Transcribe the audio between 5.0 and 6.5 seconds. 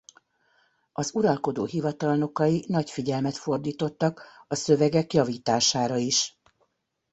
javítására is.